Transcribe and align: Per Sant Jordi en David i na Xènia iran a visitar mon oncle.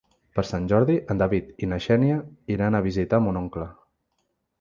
Per 0.37 0.43
Sant 0.51 0.63
Jordi 0.69 0.95
en 1.15 1.19
David 1.21 1.51
i 1.67 1.69
na 1.73 1.79
Xènia 1.87 2.15
iran 2.55 2.79
a 2.79 2.81
visitar 2.87 3.21
mon 3.27 3.39
oncle. 3.43 3.69